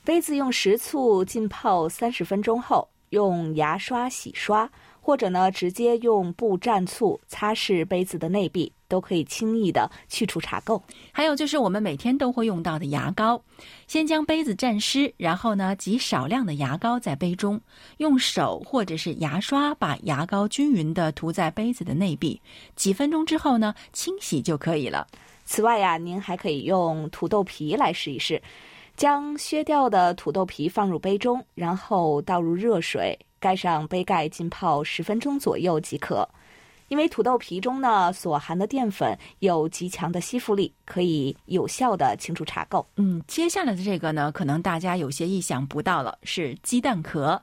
[0.03, 2.89] 杯子用食醋浸泡三十分钟后。
[3.11, 4.71] 用牙刷洗刷，
[5.09, 10.79] 或者呢直接用布蘸醋擦拭杯子的内壁，都可以轻易的去除茶垢。
[11.13, 13.43] 还有就是我们每天都会用到的牙膏，
[13.87, 17.59] 先将杯子蘸湿，然后呢挤少量的牙膏在杯中，
[17.97, 22.39] 用手或者是牙刷把牙膏均匀的涂在杯子的内壁，
[22.77, 25.07] 几分钟之后呢清洗就可以了。
[25.47, 28.43] 此外呀，您还可以用土豆皮来试一试，
[28.95, 36.29] 将削掉的土豆皮放入杯中，然后倒入热水，盖上杯盖，浸泡十分钟左右即可。
[36.89, 42.83] 因为土豆皮中呢所含的淀粉有极强的吸附力，可以有效的清除茶垢。
[42.97, 47.43] 嗯，接下来的这个呢，可能大家有些意想不到了，是鸡蛋壳。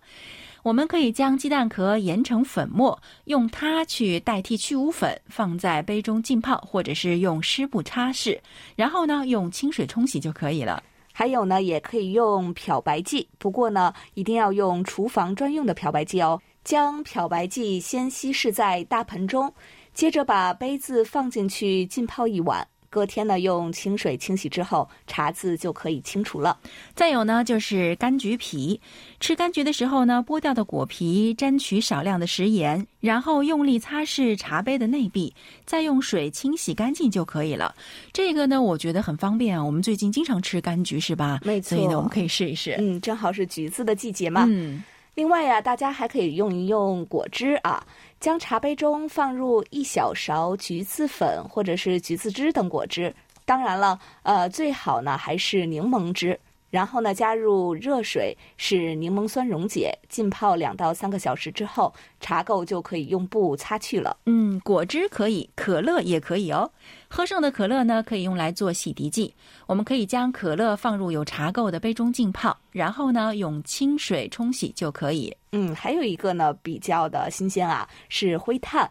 [0.63, 8.39] 我们可以将鸡蛋壳研成粉末，用它去代替去污粉，放在杯中浸泡，或者是用湿布擦拭，
[8.75, 10.81] 然后呢用清水冲洗就可以了。
[11.17, 16.41] 还有呢，也可以用漂白剂，不过呢，一定要用厨房专用的漂白剂哦。
[16.65, 19.53] 将漂白剂先稀释在大盆中，
[19.93, 22.67] 接着把杯子放进去浸泡一晚。
[22.95, 26.57] 隔天呢，用清水清洗之后，茶渍就可以清除了。
[26.93, 28.79] 再有呢，就是柑橘皮。
[29.19, 37.75] 吃柑橘的时候呢，剥掉的果皮沾取少量的食盐，然后用力擦拭茶杯的内壁，再用水清洗干净就可以了。
[38.13, 39.65] 这个呢，我觉得很方便啊。
[39.65, 41.41] 我们最近经常吃柑橘，是吧？
[41.43, 41.75] 没错。
[41.75, 42.77] 所以呢，我们可以试一试。
[42.79, 44.45] 嗯，正好是橘子的季节嘛。
[44.47, 44.81] 嗯。
[45.15, 47.81] 另外呀，大家还可以用一用果汁啊，
[48.25, 53.13] 将茶杯中放入一小勺橘子粉或者是橘子汁等果汁。
[53.45, 56.39] 当然了，呃，最好呢还是柠檬汁。
[56.69, 64.17] 然后呢，加入热水，使柠檬酸溶解，浸泡两到三个小时之后，茶垢就可以用布擦去了。
[64.25, 66.69] 嗯，果汁可以，可乐也可以哦。
[67.07, 69.33] 喝剩的可乐呢，可以用来做洗涤剂。
[69.67, 75.33] 我们可以将可乐放入有茶垢的杯中浸泡，然后呢，用清水冲洗就可以。
[75.53, 78.89] 嗯，还有一个呢，比较的新鲜啊，是灰炭。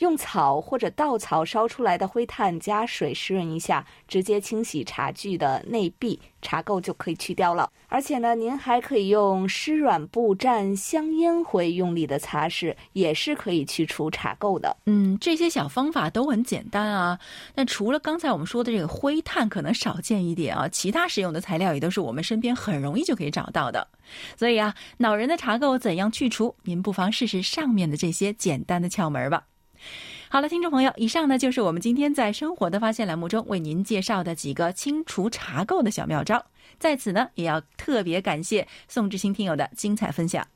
[0.00, 7.70] 用草或者稻草烧出来的灰炭加水湿润一下，直接清洗茶具的内壁，茶垢就可以去掉了。
[7.88, 14.74] 而且呢，您还可以用湿软布蘸香烟灰，用力的擦拭，也是可以去除茶垢的。
[14.86, 17.18] 嗯，这些小方法都很简单啊。
[17.54, 23.86] 那除了刚才我们说的这个灰炭可能少见一点啊，其他使用的材料也都是我们身边很容易就可以找到的。
[24.36, 26.54] 所以啊，恼人的茶垢怎样去除？
[26.62, 29.44] 您不妨试试上面的这些简单的窍门吧。
[30.28, 36.44] 好了，听众朋友，以上呢就是我们今天在生活的发现栏目中为您介绍的几个清除茶垢的小妙招。
[36.78, 40.46] 在此呢，也要特别感谢宋志新听友的精彩分享。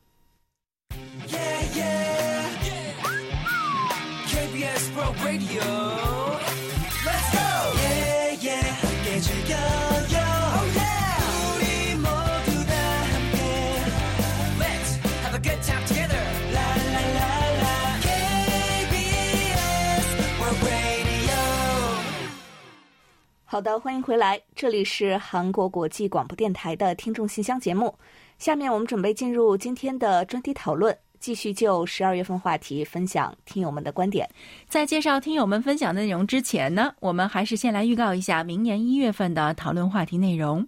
[23.55, 27.97] 好的，欢迎回来，这里是韩国国际广播电台的听众信箱节目。
[28.37, 34.29] 下面我们准备进入今天的专题讨论，继续就十二月份话题分享听友们的观点。
[34.67, 40.67] 在介绍听友们分享的内容之前呢，我们还是先来预告一下明年一月份的讨论话题内容。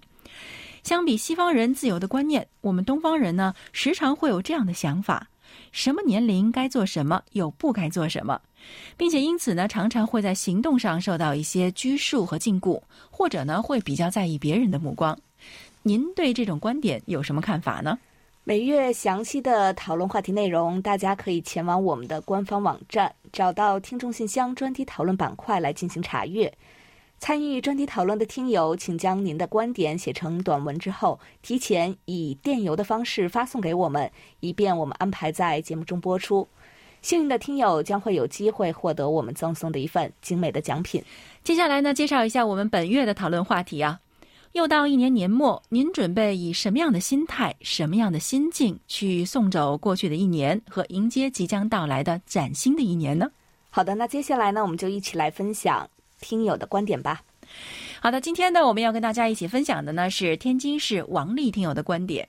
[0.85, 5.27] 相比西方人自由的观念，我们东方人呢，时常会有这样的想法：
[5.72, 8.40] 什么年龄该做什么，又不该做什么。
[8.97, 15.19] 并且因此呢，常常会在行动上受到一些拘束和禁锢，或者呢，会比较在意别人的目光。
[15.83, 17.99] 您对这种观点有什么看法呢？
[18.42, 26.53] 每月详细的讨论话题内容，大家可以前往我们的官方网站，找到听众信箱专题讨论板块来进行查阅。
[27.19, 34.09] 参与专题讨论的听友，请将您的观点写成短文之后，提前以电邮的方式发送给我们，
[34.40, 36.47] 以便我们安排在节目中播出。
[37.07, 41.01] 幸运的听友将会有机会获得我们赠送的一份精美的奖品。
[41.45, 44.01] 接下来呢，介绍一下我们本月的讨论话题啊。
[44.55, 53.31] 又到一年年末，您准备以什么样的心态、什么样的心境去送走过去的一年，和迎接即将到来的崭新的一年呢？
[53.71, 55.88] 好的，那接下来呢，我们就一起来分享
[56.21, 57.23] 听友的观点吧。
[58.01, 62.27] 好的，今天呢，我们要跟大家一起分享的呢是天津市王丽听友的观点。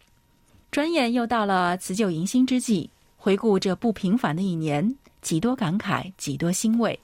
[0.69, 2.87] 转眼又到了辞旧迎新之际。
[3.17, 6.97] 回顾这不平凡的一年，几多感慨，几多欣慰。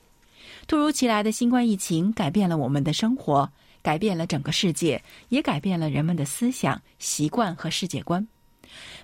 [0.68, 3.52] 突如其来的新冠疫情改变了我们的生活，
[3.82, 8.26] 改变了整个世界，也改变了人们的思想习惯和世界观。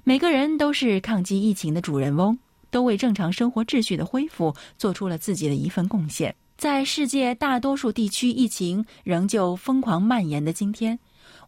[0.03, 2.38] 每个人都是抗击疫情的主人翁，
[2.70, 6.34] 都为正常生活秩序的恢复做出了自己的一份贡献。
[6.57, 10.97] 在世界大多数地区疫情仍旧疯狂蔓延的今天。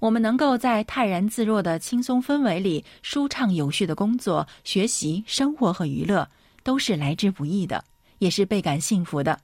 [0.02, 6.28] 我们能够在泰然自若的轻松氛围里舒畅有序的工作、学习、生活和娱乐，
[6.64, 7.86] 都是来之不易的，
[8.18, 9.40] 也是倍感幸福的。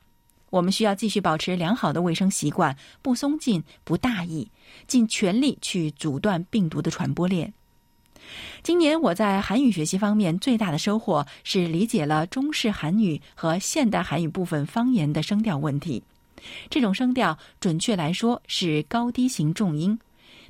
[0.50, 4.50] 我们需要继续保持良好的卫生习惯，不松劲、不大意，
[4.88, 7.54] 尽全力去阻断病毒的传播链。
[8.64, 16.02] 今年我在韩语学习方面最大的收获是理解了中式韩语和现代韩语部分方言的声调问题。
[16.68, 20.00] 这种声调，准确来说是高低型重音，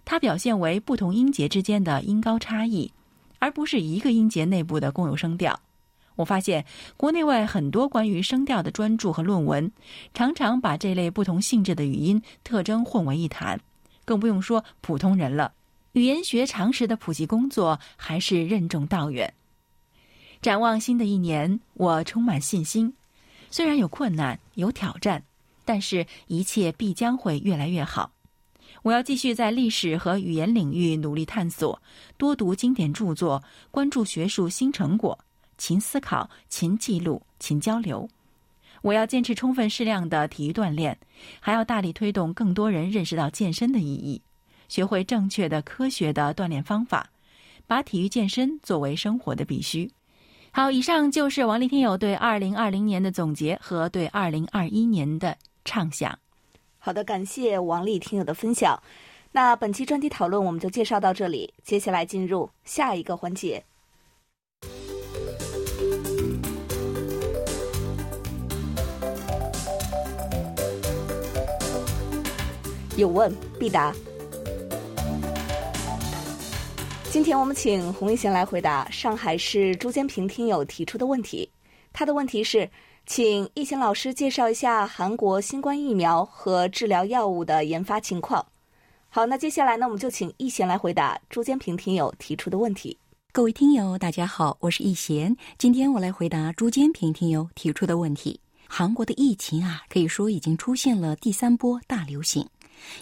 [0.10, 2.94] 它表现为不同音节之间的音高差异，
[3.40, 5.60] 而不是一个音节内部的共有声调。
[6.16, 9.70] 我发现国内外很多关于声调的专著和论文，
[10.14, 13.60] 常常把这类不同性质的语音特征混为一谈，
[14.06, 15.52] 更不用说普通人了。
[15.92, 19.34] 语言学常识的普及工作还是任重道远。
[20.42, 22.94] 展望新的一年，我充满信心。
[23.52, 25.22] 虽然有困难、有挑战，
[25.66, 28.12] 但是一切必将会越来越好。
[28.88, 31.78] 我要继续在历史和语言领域努力探索，
[32.16, 35.20] 多读经典著作，关注学术新成果，
[35.58, 38.08] 勤思考、勤记录、勤交流。
[38.82, 40.98] 我要坚持充分适量的体育锻炼，
[41.42, 44.22] 还要大力推动更多人认识到健身的意义。
[44.70, 47.10] 学会正确的、科学的锻炼方法，
[47.68, 49.92] 把体育健身作为生活的必须。
[50.52, 56.18] 好，以上就是王丽听友对二零二零年的总结和对二零二一年的畅想。
[56.88, 58.82] 好的，感谢王丽听友的分享。
[59.34, 63.62] 那本期专题讨论我们就介绍到这里，接下来进入下一个环节。
[72.96, 73.94] 有问必答。
[77.12, 81.52] 今天我们请洪一贤来回答上海市朱坚平听友提出的问题。
[81.92, 82.70] 他的问题是，
[83.08, 88.46] 请易贤老师介绍一下韩国新冠疫苗和治疗药物的研发情况。
[89.08, 92.98] 好，那接下来呢，我们就请易贤来回答朱坚平听友提出的问题。
[93.32, 95.34] 各位听友，大家好，我是易贤。
[95.58, 98.38] 今天我来回答朱坚平听友提出的问题。
[98.68, 102.46] 韩国的疫情啊，可以说已经出现了第三波大流行。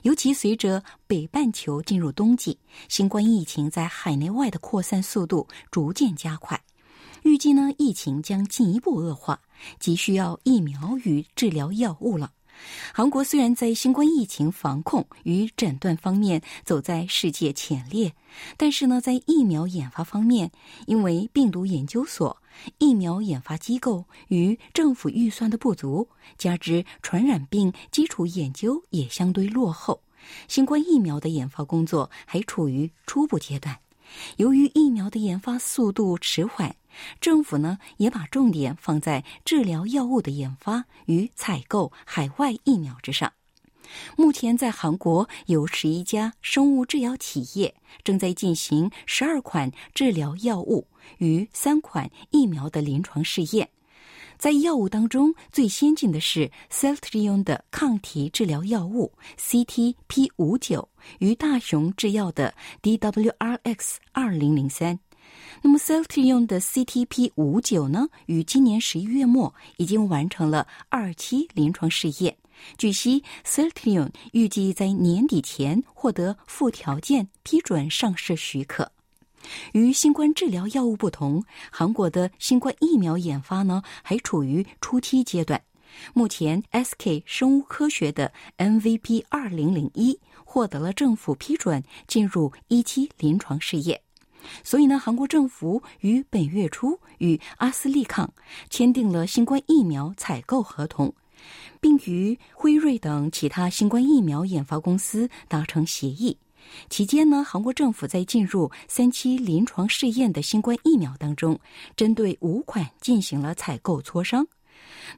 [0.04, 6.62] 尤其随着北半球进入冬季，新冠疫情在海内外的扩散速度逐渐加快，
[7.26, 9.42] 预计呢疫情将进一步恶化，
[9.80, 12.32] 急需要疫苗与治疗药物了。
[12.94, 18.14] 韩国虽然在新冠疫情防控与诊断方面走在世界前列，
[18.58, 20.52] 但是呢，在疫苗研发方面，
[20.86, 22.38] 因为病毒研究所、
[22.78, 26.08] 疫苗研发机构与政府预算的不足，
[26.38, 30.00] 加之传染病基础研究也相对落后，
[30.48, 33.76] 新冠疫苗的研发工作还处于初步阶段。
[34.38, 36.74] 由于疫苗的研发速度迟缓，
[37.20, 43.34] 政府呢也把重点放在治疗药物的研发与采购海外疫苗之上。
[44.18, 50.88] 目前，在韩国有十一家生物制药企业正在进行十二款治疗药物
[51.20, 53.70] 与三款疫苗的临床试验。
[54.38, 60.90] 在药物当中，最先进的是 Celltrion 的抗体治疗药物 CTP 五九
[61.20, 65.00] 与大熊制药的 DWRX 二零零三。
[65.62, 72.38] 那么 Celtion 的 CTP 五九呢，于今年十一月末已经完成了二期临床试验。
[72.78, 78.92] 据悉，Celltrion 预计在年底前获得附条件批准上市许可。
[79.74, 85.62] 与新冠治疗药物不同，韩国的新冠疫苗研发呢还处于初期阶段。
[86.14, 94.02] 目前，SK 生物科学的 MVP 二零零一获得了政府批准，进入一期临床试验。
[94.64, 98.32] 所以呢，韩国政府于本月初与阿斯利康
[98.70, 101.14] 签订了新冠疫苗采购合同，
[101.80, 106.38] 并与辉瑞等其他新冠疫苗研发公司达成协议。
[106.90, 111.60] 期间呢，韩国政府在进入三期临床试验的新冠疫苗当中，
[111.96, 114.48] 针对五款进行了采购磋商。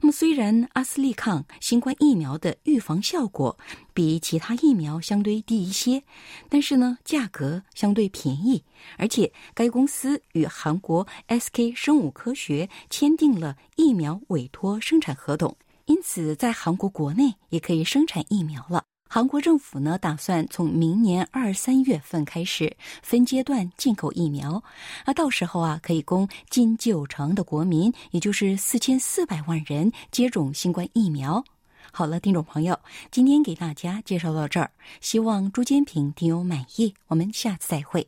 [0.00, 3.58] 那么，虽然阿斯利康新冠疫苗的预防效果
[3.92, 6.02] 比其他疫苗相对低一些，
[6.48, 8.64] 但是呢，价格相对便宜，
[8.96, 15.56] 而且该公司与韩国 SK 生物科学签订了疫苗委托生产合同，
[15.86, 18.84] 因此在韩国国内也可以生产疫苗了。
[19.10, 24.62] 韩国政府呢，打算从明年二三月份开始分阶段进口疫苗，
[25.06, 31.42] 啊，到时候啊，可以供近九成的国民，也就是四千四百万人接种新冠疫苗。
[31.90, 32.78] 好了，听众朋友，
[33.10, 36.92] 今天给大家介绍到这儿，希望朱坚平听友满意。
[37.06, 38.06] 我们下次再会。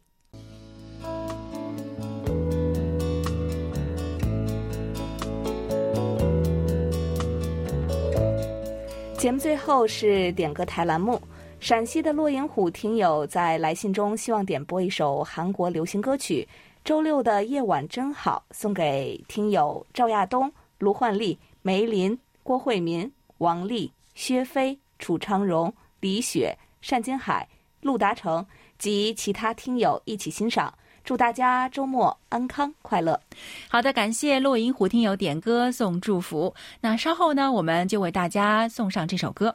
[9.20, 11.20] 节目最后是点歌台栏目。
[11.60, 16.48] 陕西的骆银虎听友在来信中希望点播一首韩国流行歌曲
[16.86, 26.56] 《周六的夜晚真好》，送给听友赵亚东、卢焕丽、梅林、郭慧民、王丽、薛飞、楚昌荣、李雪、
[26.88, 27.46] 单金海、
[27.82, 28.46] 陆达成
[28.78, 30.72] 及其他听友一起欣赏。
[31.04, 33.20] 祝大家周末安康快乐。
[33.68, 36.54] 好的，感谢落银虎听友点歌送祝福。
[36.80, 39.54] 那稍后呢，我们就为大家送上这首歌。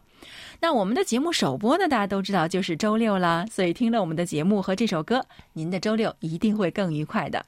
[0.59, 7.45] 那我们的节目首播呢，大家都知道就是周六了，所以听了我们的节目和这首歌，您的周六一定会更愉快的。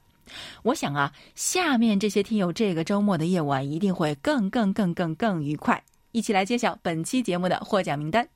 [0.62, 5.82] 我想啊，下面这些听友这个周末的夜晚一定会更更更更更愉快。
[6.12, 8.28] 一起来揭晓本期节目的获奖名单。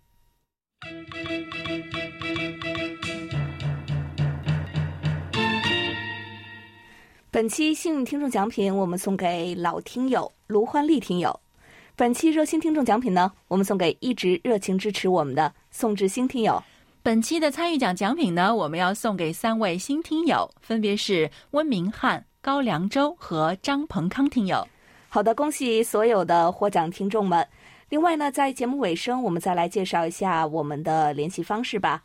[7.32, 11.40] 本期幸运听众奖品，我们送给老听友卢欢丽听友。
[11.96, 16.62] 本期热心听众奖品呢，我们送给一直热情支持我们的宋志兴听友。
[17.02, 24.68] 本期的参与奖奖品呢，我们要送给三位新听友，分别是温明翰、高良洲和张鹏康听友。
[25.08, 27.48] 好的，恭喜所有的获奖听众们。
[27.88, 32.02] 另外呢，在节目尾声，我们再来介绍一下我们的联系方式吧。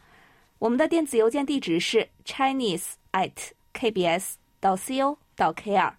[0.58, 3.34] 我们的电子邮件地址是 chinese at
[3.74, 4.36] kbs。
[4.60, 5.94] 到 co 到 kr，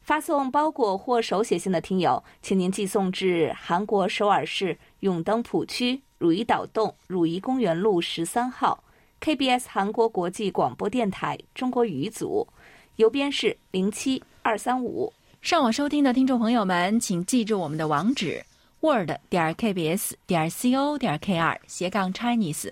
[0.00, 8.82] 发送包裹或手写信的听友，请您寄送至韩国首尔市永登浦区汝矣岛洞汝矣公园路十三号
[9.20, 12.46] KBS 韩国国际广播电台中国语组，
[12.96, 15.12] 邮编是零七二三五。
[15.42, 18.44] 上网收听的听众朋友们，请记住我们的网址
[18.80, 22.70] ：word 点 kbs 点 co 点 kr 斜杠 Chinese。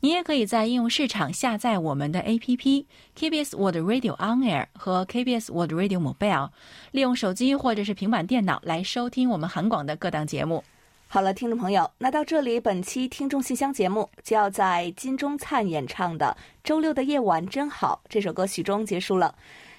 [0.00, 2.84] 你也可以在应用市场下载我们的 APP
[3.18, 6.50] KBS World Radio On Air 和 KBS World Radio Mobile，
[6.92, 10.64] 利用手机或者是平板电脑来收听我们韩广的各档节目。
[11.12, 19.34] 好了，听众朋友，那到这里，本期听众信箱节目就要在金钟灿演唱的《周六的夜晚真好》这首歌曲中结束了。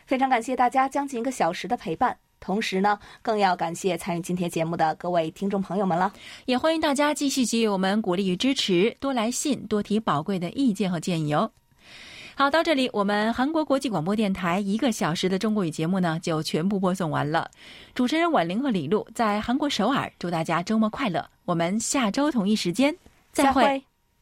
[0.05, 2.17] 非常感谢大家将近一个小时的陪伴。
[2.41, 6.11] 同时呢，更要感谢参与今天节目的各位听众朋友们了，
[6.45, 11.49] 也欢迎大家继续给予我们鼓励与支持，多来信，多提宝贵的意见和建议哦。
[12.33, 17.47] 好，到这里，我们韩国国际广播电台一个小时的中国语节目呢，就全部播送完了。
[17.93, 21.23] 主持人婉玲和李璐在韩国首尔，祝大家周末快乐。
[21.45, 22.95] 我们下周同一时间
[23.31, 23.90] 再会。